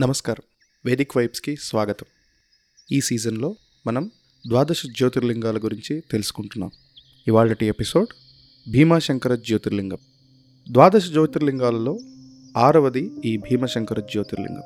నమస్కారం. 0.00 0.42
వేదిక్ 0.84 1.16
వైబ్స్కి 1.16 1.56
స్వాగతం. 1.56 2.06
ఈ 2.92 3.00
సీజన్లో 3.00 3.56
మనం 3.86 4.10
ద్వాదశ 4.48 4.82
జ్యోతిర్లింగాల 4.86 5.58
గురించి 5.58 6.02
తెలుసుకుంటున్నాం. 6.10 6.70
ఇవాళటి 7.28 7.66
ఎపిసోడ్ 7.66 8.08
భీమాశంకర 8.70 9.34
జ్యోతిర్లింగం. 9.34 9.98
ద్వాదశ 10.70 11.08
జ్యోతిర్లింగాలలో 11.08 11.98
ఆరవది 12.56 13.10
ఈ 13.24 13.36
భీమశంకర 13.36 14.00
జ్యోతిర్లింగం. 14.00 14.62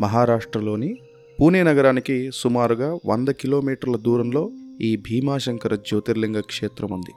మహారాష్ట్రలోని 0.00 0.96
పూణే 1.40 1.62
నగరానికి 1.62 2.30
సుమారుగా 2.34 2.98
వంద 3.06 3.28
కిలోమీటర్ల 3.28 3.96
దూరంలో 3.96 4.50
ఈ 4.82 4.96
భీమాశంకర 4.96 5.76
జ్యోతిర్లింగ 5.76 6.40
క్షేత్రం 6.40 6.90
ఉంది. 6.92 7.12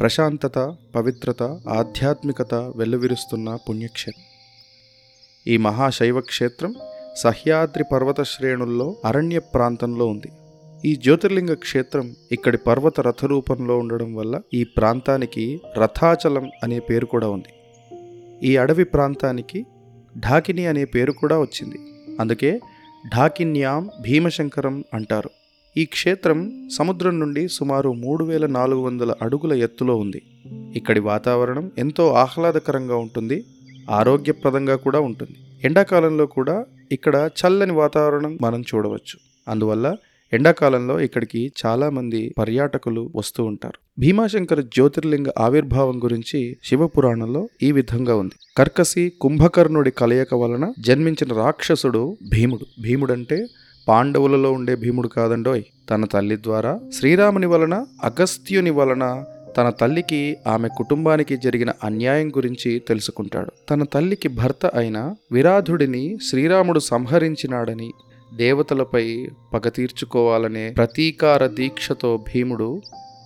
ప్రశాంతత 0.00 0.76
పవిత్రత 0.94 1.42
ఆధ్యాత్మికత 1.68 2.54
వెల్లువిరుస్తున్న 2.54 3.56
పుణ్యక్షేత్రం. 3.68 4.35
ఈ 5.48 5.56
మహాశైవ 5.56 6.20
క్షేత్రం 6.20 6.74
సహ్యాద్రి 7.16 7.84
పర్వత 7.92 8.22
శ్రేణుల్లో 8.22 8.96
అరణ్య 9.04 9.38
ప్రాంతంలో 9.38 10.06
ఉంది. 10.06 10.28
ఈ 10.84 10.96
జ్యోతిర్లింగ 10.96 11.54
క్షేత్రం 11.54 12.14
ఇక్కడి 12.32 12.58
పర్వత 12.58 13.00
రథ 13.00 13.24
రూపంలో 13.24 13.78
ఉండడం 13.78 14.14
వల్ల 14.14 14.40
ఈ 14.54 14.64
ప్రాంతానికి 14.64 15.60
రథాచలం 15.78 16.50
అనే 16.62 16.78
పేరు 16.80 17.06
కూడా 17.06 17.28
ఉంది. 17.28 17.48
ఈ 18.46 18.56
అడవి 18.56 18.84
ప్రాంతానికి 18.84 19.66
ఢాకిని 20.18 20.66
అనే 20.66 20.84
పేరు 20.84 21.12
కూడా 21.12 21.40
వచ్చింది. 21.40 21.78
అందుకే 22.20 22.60
ఢాకిన్యాం 23.16 23.90
భీమశంకరం 24.00 24.84
అంటారు. 24.94 25.30
ఈ 25.76 25.84
క్షేత్రం 25.84 26.68
సముద్రం 26.78 27.20
నుండి 27.20 27.48
సుమారు 27.48 27.92
మూడు 27.92 28.24
వేల 28.24 28.46
నాలుగు 28.46 28.80
వందల 28.80 29.14
అడుగుల 29.22 29.52
ఎత్తులో 29.52 29.96
ఉంది. 29.96 30.22
ఇక్కడి 30.74 31.00
వాతావరణం 31.00 31.70
ఎంతో 31.78 32.12
ఆహ్లాదకరంగా 32.12 32.96
ఉంటుంది. 32.96 33.44
ఆరోగ్యప్రదంగా 33.90 34.76
కూడా 34.76 35.00
ఉంటుంది. 35.00 35.36
ఎండాకాలంలో 35.64 36.26
కూడా 36.26 36.64
ఇక్కడ 36.92 37.30
చల్లని 37.40 37.72
వాతావరణం 37.72 38.38
మనం 38.40 38.60
చూడవచ్చు. 38.60 39.18
అందువల్ల 39.48 39.96
ఎండాకాలంలో 40.32 41.00
ఇక్కడికి 41.00 41.52
చాలామంది 41.66 42.34
పర్యాటకులు 42.38 43.12
వస్తూ 43.16 43.44
ఉంటారు. 43.44 44.00
భీమాశంకర 44.00 44.60
జ్యోతిర్లింగ 44.60 45.26
ఆవిర్భావం 45.38 46.04
గురించి 46.04 46.56
శివపురాణంలో 46.64 47.48
ఈ 47.62 47.72
విధంగా 47.72 48.16
ఉంది. 48.16 48.32
కర్కసి 48.56 49.12
కుంభకర్ణుడి 49.20 49.90
కలయిక 49.90 50.34
వలన 50.34 50.72
జన్మించిన 50.80 51.34
రాక్షసుడు 51.34 52.16
భీముడు. 52.34 52.82
భీముడంటే 52.82 53.46
పాండవులలో 53.88 54.52
ఉండే 54.52 54.74
భీముడు 54.74 55.08
కాదండోయ్. 55.08 55.62
తన 55.90 56.04
తల్లి 56.04 56.36
ద్వారా 56.36 56.80
శ్రీరాముని 56.98 57.46
వలన 57.46 57.84
అగస్త్యుని 58.04 58.70
వలన 58.70 59.24
తన 59.56 59.70
తల్లికి 59.70 60.36
ఆమె 60.46 60.68
కుటుంబానికి 60.76 61.36
జరిగిన 61.36 61.72
అన్యాయం 61.84 62.30
గురించి 62.30 62.78
తెలుసుకుంటాడు. 62.78 63.52
తన 63.70 63.82
తల్లికి 63.84 64.28
భర్త 64.28 64.66
అయిన 64.66 65.14
విరాధుడిని 65.32 66.18
శ్రీరాముడు 66.30 66.78
సంహరించినాడని 66.78 67.90
దేవతలపై 68.34 69.28
పగ 69.54 69.68
తీర్చుకోవాలనే 69.68 70.70
ప్రతీకార 70.70 71.46
దీక్షతో 71.46 72.16
భీముడు 72.16 72.80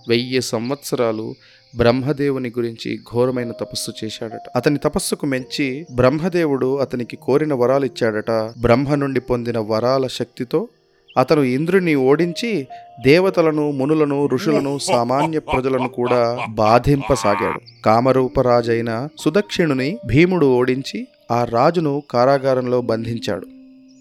వెయ్యి 0.09 0.41
సంవత్సరాలు 0.41 1.35
బ్రహ్మదేవుని 1.77 2.49
గురించి 2.49 2.99
ఘోరమైన 3.13 3.51
తపస్సు 3.51 3.93
చేశాడట. 4.05 4.49
అతని 4.57 4.79
తపస్సుకు 4.79 5.27
మెచ్చి 5.27 5.87
బ్రహ్మదేవుడు 5.95 6.77
అతనికి 6.77 7.17
కోరిన 7.17 7.55
వరాలు 7.55 7.85
ఇచ్చాడట. 7.85 8.31
బ్రహ్మ 8.61 8.95
నుండి 8.95 9.21
పొందిన 9.21 9.59
వరాల 9.59 10.07
శక్తితో 10.07 10.69
అతను 11.17 11.41
ఇంద్రుని 11.41 11.95
ఓడించి 11.95 12.67
దేవతలను 13.03 13.71
మునులను 13.71 14.27
ఋషులను 14.27 14.79
సామాన్య 14.79 15.39
ప్రజలను 15.39 15.89
కూడా 15.89 16.39
బాధింపసాగాడు. 16.51 17.83
కామరూపరాజైన 17.85 19.09
సుదక్షిణుని 19.19 19.99
భీముడు 20.07 20.47
ఓడించి 20.47 21.07
ఆ 21.31 21.45
రాజును 21.45 22.03
కారాగారంలో 22.11 22.81
బంధించాడు. 22.81 23.47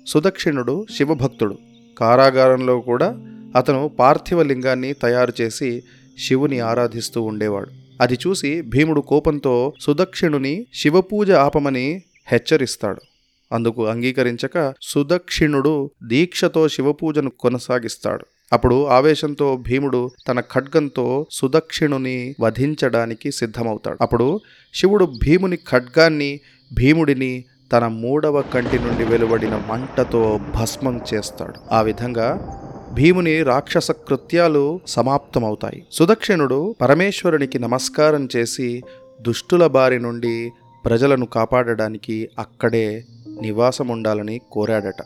సుదక్షిణుడు 0.08 0.86
శివభక్తుడు. 0.98 1.58
కారాగారంలో 1.98 2.80
కూడా 2.80 3.20
అతను 3.56 3.88
పార్థివ 4.00 4.44
లింగాన్ని 4.44 4.94
తయారు 4.94 5.34
చేసి 5.42 5.84
శివుని 6.28 6.60
ఆరాధిస్తూ 6.60 7.22
ఉండేవాడు. 7.22 7.70
అది 8.02 8.14
చూసి 8.14 8.62
భీముడు 8.62 9.02
కోపంతో 9.02 9.74
సుదక్షిణుని 9.80 10.66
శివపూజ 10.74 11.32
ఆపమని 11.32 12.02
హెచ్చరిస్తాడు. 12.28 13.02
అందుకు 13.52 13.88
అంగీకరించక 13.88 14.74
సుదక్షిణుడు 14.82 15.92
దీక్షతో 16.04 16.68
శివపూజను 16.68 17.30
కొనసాగిస్తాడు. 17.30 18.26
అప్పుడు 18.54 18.86
ఆవేశంతో 18.86 19.58
భీముడు 19.58 20.12
తన 20.28 20.40
ఖడ్గంతో 20.40 21.28
సుదక్షిణుని 21.32 22.36
వధించడానికి 22.42 23.32
సిద్ధమవుతాడు. 23.32 23.98
అప్పుడు 24.02 24.40
శివుడు 24.74 25.06
భీముని 25.06 25.56
ఖడ్గాన్ని 25.56 26.40
భీముడిని 26.74 27.44
తన 27.74 27.88
మూడవ 27.88 28.42
కంటి 28.42 28.80
నుండి 28.80 29.04
వెలువడిన 29.04 29.56
మంటతో 29.70 30.40
భస్మం 30.56 31.02
చేస్తాడు. 31.14 31.54
ఆ 31.72 31.82
విధంగా 31.82 32.56
భీముని 32.94 33.44
రాక్షస 33.44 33.92
కృత్యాలు 33.92 34.80
సమాప్తమవుతాయి. 34.88 35.86
సుదక్షిణుడు 35.92 36.76
పరమేశ్వరునికి 36.82 37.60
నమస్కారం 37.60 38.28
చేసి 38.36 38.82
దుష్టుల 39.22 39.68
బారి 39.68 40.00
నుండి 40.00 40.50
ప్రజలను 40.86 41.26
కాపాడడానికి 41.26 42.30
అక్కడే 42.40 43.06
నివాసం 43.42 43.88
ఉండాలని 43.88 44.42
కోరాడట. 44.52 45.02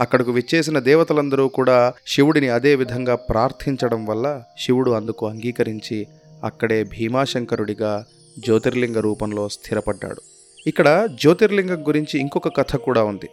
అక్కడకు 0.00 0.30
విచ్చేసిన 0.32 0.78
దేవతలందరూ 0.78 1.48
కూడా 1.48 1.92
శివుడిని 2.06 2.48
అదే 2.48 2.74
విధంగా 2.74 3.14
ప్రార్థించడం 3.14 4.06
వల్ల 4.06 4.42
శివుడు 4.58 4.90
అందుకు 4.90 5.28
అంగీకరించి 5.28 6.06
అక్కడే 6.44 6.84
భీమాశంకరుడిగా 6.84 8.04
జ్యోతిర్లింగ 8.38 9.00
రూపంలో 9.00 9.48
స్థిరపడ్డాడు. 9.48 10.22
ఇక్కడ 10.66 11.08
జ్యోతిర్లింగం 11.20 11.88
గురించి 11.88 12.20
ఇంకొక 12.20 12.56
కథ 12.56 12.76
కూడా 12.76 13.04
ఉంది. 13.04 13.28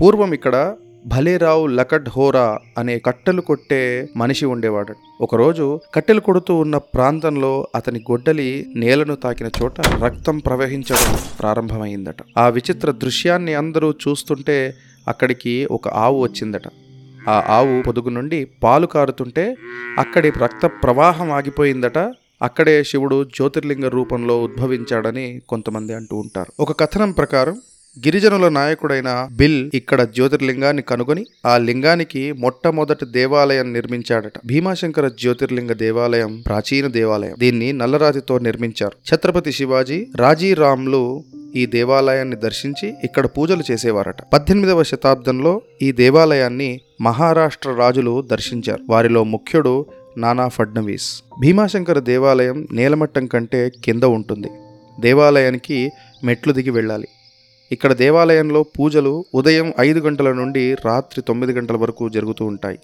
పూర్వం 0.00 0.32
ఇక్కడ 0.34 0.76
భలేరావు 1.06 1.66
లకట్ 1.66 2.08
హోరా 2.08 2.58
అనే 2.78 2.98
కట్టెలు 2.98 3.40
కొట్టే 3.40 4.08
మనిషి 4.16 4.46
ఉండేవాడు. 4.46 4.94
ఒకరోజు 5.20 5.80
కట్టెలు 5.94 6.20
కొడుతూ 6.20 6.54
ఉన్న 6.54 6.76
ప్రాంతంలో 6.76 7.68
అతని 7.74 7.98
గొడ్డలి 7.98 8.66
నేలను 8.76 9.14
తాకిన 9.14 9.50
చోట 9.62 9.80
రక్తం 9.80 10.38
ప్రవహించడం 10.38 11.18
ప్రారంభమైందట. 11.40 12.16
ఆ 12.38 12.48
విచిత్ర 12.48 12.90
దృశ్యాన్ని 12.90 13.54
అందరూ 13.54 13.90
చూస్తుంటే 13.90 14.74
అక్కడికి 15.08 15.68
ఒక 15.70 15.88
ఆవు 15.88 16.22
వచ్చిందట. 16.22 16.62
ఆ 17.28 17.44
ఆవు 17.48 17.82
పొదుగు 17.82 18.08
నుండి 18.08 18.44
పాలు 18.44 18.86
కారుతుంటే 18.86 19.54
అక్కడి 19.98 20.30
రక్త 20.30 20.66
ప్రవాహం 20.66 21.32
ఆగిపోయిందట. 21.32 21.98
అక్కడే 22.42 22.84
శివుడు 22.84 23.24
జ్యోతిర్లింగ 23.24 23.88
రూపంలో 23.88 24.42
ఉద్భవించాడని 24.42 25.40
కొంతమంది 25.48 25.94
అంటూ 25.94 26.16
ఉంటారు. 26.16 26.62
ఒక 26.62 26.80
కథనం 26.80 27.12
ప్రకారం 27.12 27.60
గిరిజనుల 28.06 28.48
నాయకుడైన 28.48 29.28
బిల్ 29.32 29.70
ఇక్కడ 29.74 30.02
జ్యోతిర్లింగాన్ని 30.02 30.82
కనుగొని 30.82 31.24
ఆ 31.46 31.58
లింగానికి 31.58 32.32
మొట్టమొదటి 32.32 33.06
దేవాలయం 33.06 33.72
నిర్మించాడట. 33.72 34.32
భీమాశంకర 34.46 35.08
జ్యోతిర్లింగ 35.08 35.72
దేవాలయం 35.72 36.42
ప్రాచీన 36.46 36.86
దేవాలయం. 36.86 37.34
దీన్ని 37.38 37.72
నల్లరాతితో 37.72 38.38
నిర్మించారు. 38.38 39.14
ఛత్రపతి 39.14 39.52
శివాజీ 39.52 40.06
రాజీరామ్లు 40.16 41.24
ఈ 41.56 41.66
దేవాలయాన్ని 41.66 42.36
దర్శించి 42.36 42.94
ఇక్కడ 43.04 43.26
పూజలు 43.26 43.62
చేసేవారట. 43.70 44.22
పద్దెనిమిదవ 44.22 44.82
శతాబ్దంలో 44.82 45.60
ఈ 45.82 45.92
దేవాలయాన్ని 45.92 46.80
మహారాష్ట్ర 47.00 47.70
రాజులు 47.72 48.22
దర్శించారు. 48.30 48.80
వారిలో 48.90 49.24
ముఖ్యుడు 49.24 49.86
నానా 50.18 50.48
ఫడ్నవీస్. 50.48 51.22
భీమాశంకర 51.40 51.98
దేవాలయం 51.98 52.68
నేలమట్టం 52.72 53.26
కంటే 53.26 53.70
కింద 53.84 54.02
ఉంటుంది. 54.02 54.48
దేవాలయానికి 55.00 55.90
మెట్లు 56.24 56.52
దిగి 56.52 56.70
వెళ్ళాలి. 56.70 57.08
ఇక్కడ 57.72 57.92
దేవాలయంలో 57.92 58.62
పూజలు 58.62 59.24
ఉదయం 59.34 59.72
ఐదు 59.80 60.00
గంటల 60.00 60.32
నుండి 60.32 60.74
రాత్రి 60.74 61.22
తొమ్మిది 61.22 61.52
గంటల 61.52 61.76
వరకు 61.76 62.08
జరుగుతూ 62.08 62.44
ఉంటాయి. 62.44 62.78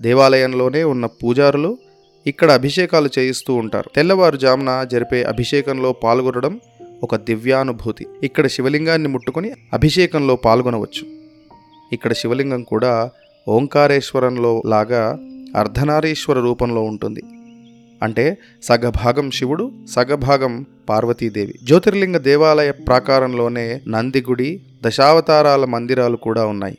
దేవాలయంలోనే 0.00 0.82
ఉన్న 0.84 1.06
పూజారులు 1.06 1.78
ఇక్కడ 2.26 2.50
అభిషేకాలు 2.50 3.10
చేయిస్తూ 3.18 3.54
ఉంటారు. 3.54 3.90
తెల్లవారుజామున 3.94 4.86
జరిపే 4.92 5.22
అభిషేకంలో 5.22 5.92
పాల్గొనడం 5.92 6.60
ఒక 7.02 7.16
దివ్యానుభూతి. 7.16 8.06
ఇక్కడ 8.22 8.46
శివలింగాన్ని 8.46 9.08
ముట్టుకొని 9.08 9.52
అభిషేకంలో 9.72 10.36
పాల్గొనవచ్చు. 10.36 11.04
ఇక్కడ 11.92 12.12
శివలింగం 12.12 12.62
కూడా 12.62 13.10
ఓంకారేశ్వరంలో 13.48 14.62
లాగా 14.66 15.18
అర్ధనారీశ్వర 15.56 16.38
రూపంలో 16.40 16.82
ఉంటుంది. 16.82 17.22
అంటే 18.02 18.38
సగభాగం 18.62 19.30
శివుడు 19.30 19.72
సగభాగం 19.90 20.66
పార్వతీదేవి. 20.88 21.54
జ్యోతిర్లింగ 21.64 22.16
దేవాలయ 22.16 22.70
ప్రాకారంలోనే 22.70 23.80
నందిగుడి 23.88 24.62
దశావతారాల 24.82 25.64
మందిరాలు 25.64 26.16
కూడా 26.16 26.46
ఉన్నాయి. 26.46 26.78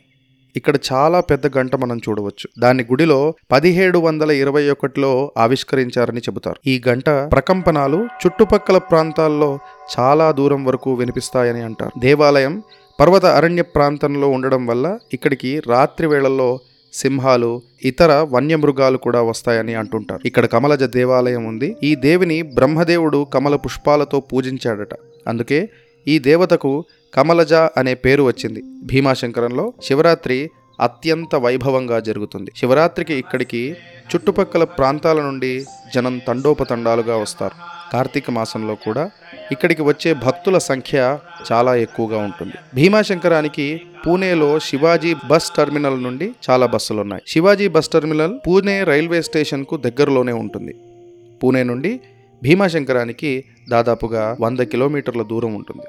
ఇక్కడ 0.56 0.78
చాలా 0.92 1.20
పెద్ద 1.20 1.58
గంట 1.58 1.76
మనం 1.76 1.98
చూడవచ్చు. 1.98 2.60
దాని 2.60 2.82
గుడిలో 2.82 3.34
పదిహేడు 3.52 3.98
వందల 3.98 4.30
ఇరవై 4.30 4.70
ఒకటిలో 4.70 5.32
ఆవిష్కరించారని 5.38 6.20
చెబుతారు. 6.20 6.56
ఈ 6.66 6.82
గంట 6.88 7.10
ప్రకంపనాలు 7.10 8.08
చుట్టుపక్కల 8.26 8.78
ప్రాంతాల్లో 8.78 9.58
చాలా 9.98 10.30
దూరం 10.30 10.64
వరకు 10.64 10.94
వినిపిస్తాయని 10.94 11.62
అంటారు. 11.62 12.00
దేవాలయం 12.00 12.62
పర్వత 13.00 13.26
అరణ్య 13.26 13.62
ప్రాంతంలో 13.62 14.28
ఉండడం 14.28 14.66
వల్ల 14.66 14.98
ఇక్కడికి 15.12 15.62
రాత్రి 15.68 16.06
వేళల్లో 16.06 16.60
సింహాలు 16.92 17.62
ఇతర 17.84 18.26
వన్యమృగాలు 18.30 18.98
కూడా 18.98 19.22
వస్తాయని 19.22 19.74
అంటుంటారు. 19.74 20.20
ఇక్కడ 20.26 20.46
కమలజ 20.46 20.82
దేవాలయం 20.82 21.44
ఉంది. 21.44 21.76
ఈ 21.82 21.94
దేవిని 21.94 22.42
బ్రహ్మదేవుడు 22.42 23.26
కమల 23.34 23.56
పుష్పాలతో 23.56 24.20
పూజించాడట. 24.20 24.94
అందుకే 25.28 25.68
ఈ 26.08 26.18
దేవతకు 26.18 26.84
కమలజ 27.14 27.54
అనే 27.54 27.94
పేరు 27.94 28.22
వచ్చింది. 28.22 28.62
భీమాశంకరంలో 28.84 29.72
శివరాత్రి 29.82 30.50
అత్యంత 30.80 31.36
వైభవంగా 31.36 32.00
జరుగుతుంది. 32.00 32.50
శివరాత్రికి 32.56 33.14
ఇక్కడికి 33.14 33.76
చుట్టుపక్కల 34.14 34.64
ప్రాంతాల 34.64 35.20
నుండి 35.20 35.64
జనం 35.94 36.20
తండోపతండాలుగా 36.28 37.16
వస్తారు. 37.16 37.54
కార్తీక 37.92 38.30
మాసంలో 38.30 38.74
కూడా 38.74 39.10
ఇక్కడికి 39.52 39.82
వచ్చే 39.82 40.10
భక్తుల 40.12 40.58
సంఖ్య 40.58 41.18
చాలా 41.52 41.72
ఎక్కువగా 41.74 42.18
ఉంటుంది. 42.18 42.52
భీమాశంకరానికి 42.74 43.66
పూణేలో 44.06 44.58
శివాజీ 44.58 45.14
బస్ 45.30 45.50
టెర్మినల్ 45.56 46.02
నుండి 46.02 46.26
చాలా 46.50 46.66
బస్సులు 46.66 47.00
ఉన్నాయి. 47.00 47.22
Shivaji 47.26 47.68
bus 47.68 47.88
terminal 47.88 48.34
Pune 48.46 48.84
railway 48.84 49.22
స్టేషన్కు 49.22 49.76
దగ్గరలోనే 49.76 50.32
ఉంటుంది. 50.32 50.74
పూణే 51.42 51.62
నుండి 51.62 52.00
భీమాశంకరానికి 52.42 53.44
దాదాపుగా 53.70 54.36
వంద 54.40 54.60
కిలోమీటర్ల 54.72 55.22
దూరం 55.22 55.54
ఉంటుంది. 55.54 55.86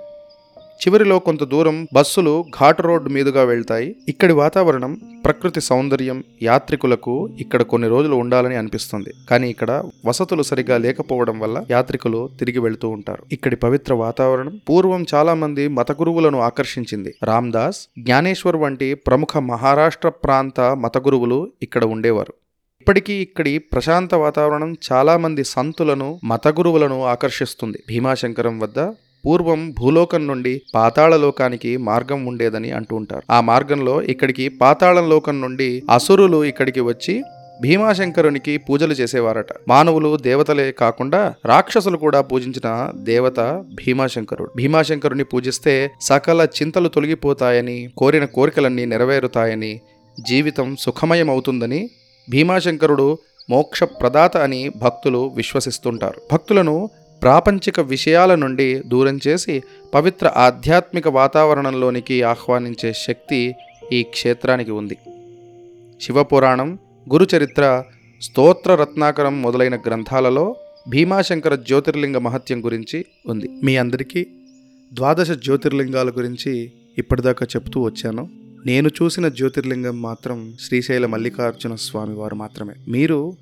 చివరిలో 0.82 1.20
కొంత 1.20 1.44
దూరం 1.44 1.88
బస్సులు 1.94 2.46
ఘాట్ 2.60 2.82
రోడ్డు 2.82 3.10
మీదుగా 3.10 3.44
వెళ్తాయి. 3.44 3.96
ఇక్కడి 4.08 4.34
వాతావరణం 4.34 4.94
ప్రకృతి 5.26 5.62
సౌందర్యం 5.62 6.24
యాత్రికులకు 6.42 7.14
ఇక్కడ 7.40 7.62
కొన్ని 7.62 7.88
రోజులు 7.88 8.16
ఉండాలని 8.16 8.56
అనిపిస్తుంది. 8.56 9.12
కానీ 9.30 9.50
ఇక్కడ 9.50 9.72
వసతులు 10.06 10.44
సరిగా 10.44 10.78
లేకపోవడం 10.78 11.40
వల్ల 11.40 11.66
యాత్రికులు 11.72 12.30
తిరిగి 12.40 12.60
వెళుతూ 12.60 12.90
ఉంటారు. 12.90 13.24
ఇక్కడి 13.32 13.56
పవిత్ర 13.56 13.94
వాతావరణం 13.94 14.60
పూర్వం 14.70 15.06
చాలా 15.14 15.34
మంది 15.34 15.68
మత 15.68 15.92
గురువులను 15.92 16.40
ఆకర్షించింది. 16.40 17.14
రామ్దాస్ 17.24 17.82
జ్ఞానేశ్వర్ 18.00 18.56
వంటి 18.56 18.94
ప్రముఖ 18.94 19.38
మహారాష్ట్ర 19.38 20.10
ప్రాంత 20.10 20.62
మత 20.62 20.98
గురువులు 20.98 21.52
ఇక్కడ 21.62 21.84
ఉండేవారు. 21.86 22.34
ఇప్పటికీ 22.82 23.14
ఇక్కడి 23.14 23.58
ప్రశాంత 23.58 24.16
వాతావరణం 24.16 24.76
చాలా 24.92 25.18
మంది 25.18 25.44
సంతులను 25.44 26.20
మత 26.24 26.48
గురువులను 26.48 27.06
ఆకర్షిస్తుంది. 27.06 27.80
భీమాశంకరం 27.90 28.60
వద్ద 28.60 28.80
పూర్వం 29.26 29.76
భూలోకం 29.80 30.28
నుండి 30.28 30.62
పాతాళలోకానికి 30.76 31.78
మార్గం 31.78 32.26
ఉండేదని 32.26 32.72
అంటూ 32.72 32.96
ఉంటారు. 32.96 33.24
ఆ 33.32 33.42
మార్గంలో 33.42 34.02
ఇక్కడికి 34.02 34.48
పాతాళలోకం 34.50 35.42
నుండి 35.42 35.84
అసురులు 35.90 36.44
ఇక్కడికి 36.44 36.82
వచ్చి 36.82 37.24
భీమాశంకరునికి 37.62 38.58
పూజలు 38.58 38.94
చేసేవారట. 38.94 39.46
మానవులు 39.68 40.18
దేవతలే 40.18 40.72
కాకుండా 40.72 41.34
రాక్షసులు 41.46 41.98
కూడా 41.98 42.22
పూజించిన 42.22 42.92
దేవత 42.96 43.40
భీమాశంకరుడు. 43.74 44.50
భీమాశంకరుని 44.56 45.24
పూజిస్తే 45.24 45.92
సకల 46.02 46.48
చింతలు 46.62 46.88
తొలగిపోతాయని 46.88 47.90
కోరిన 47.98 48.26
కోరికలన్నీ 48.26 48.86
నెరవేరుతాయని 48.86 49.82
జీవితం 50.18 50.76
సుఖమయమవుతుందని 50.80 51.90
భీమాశంకరుడు 52.30 53.18
మోక్ష 53.50 53.84
ప్రదాత 53.84 54.38
అని 54.38 54.72
భక్తులు 54.82 55.32
విశ్వసిస్తుంటారు. 55.36 56.22
భక్తులను 56.34 56.90
ప్రాపంచిక 57.24 57.80
విషయాల 57.80 58.36
నుండి 58.36 58.84
దూరం 58.86 59.20
చేసి 59.28 59.64
పవిత్ర 59.94 60.32
ఆధ్యాత్మిక 60.38 61.08
వాతావరణంలోనికి 61.08 62.24
ఆహ్వానించే 62.24 62.94
శక్తి 62.94 63.56
ఈ 63.94 64.04
క్షేత్రానికి 64.04 64.72
ఉంది. 64.72 64.98
శివపురాణం 66.02 66.80
గురుచరిత్ర 67.14 67.84
స్తోత్ర 68.22 68.76
రత్నాకరం 68.76 69.42
మొదలైన 69.42 69.76
గ్రంథాలలో 69.76 70.56
భీమాశంకర 70.90 71.56
జ్యోతిర్లింగ 71.56 72.18
మహత్యం 72.18 72.66
గురించి 72.66 73.06
ఉంది. 73.28 73.50
మీ 73.64 73.78
అందరికీ 73.78 74.26
ద్వాదశ 74.94 75.32
జ్యోతిర్లింగాల 75.32 76.10
గురించి 76.10 76.72
ఇప్పటిదాకా 76.98 77.48
చెప్తూ 77.56 77.82
వచ్చాను. 77.82 78.30
నేను 78.66 78.88
చూసిన 78.88 79.28
జ్యోతిర్లింగం 79.28 80.02
మాత్రం 80.02 80.54
శ్రీశైల 80.62 81.06
మల్లికార్జున 81.06 81.76
స్వామి 81.76 82.16
వారు 82.16 82.36
మాత్రమే. 82.36 82.74
మీరు 82.88 83.34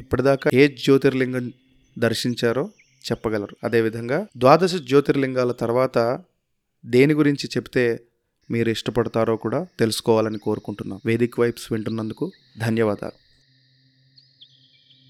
ఇప్పటిదాకా 0.00 0.50
ఏ 0.54 0.68
జ్యోతిర్లింగం 0.68 1.52
దర్శించారో 1.98 2.68
చెప్పగలరు. 3.12 3.56
అదేవిధంగా 3.64 4.26
ద్వాదశ 4.36 4.74
జ్యోతిర్లింగాల 4.74 5.52
తర్వాత 5.52 6.22
దేని 6.86 7.14
గురించి 7.14 7.46
చెప్తే 7.56 8.00
మీరు 8.50 8.70
ఇష్టపడతారో 8.70 9.36
కూడా 9.36 9.66
తెలుసుకోవాలని 9.78 10.38
కోరుకుంటున్నాం. 10.38 11.00
వేదిక్ 11.06 11.40
వైబ్స్ 11.40 11.72
వింటున్నందుకు 11.72 12.32
ధన్యవాదాలు. 12.58 13.27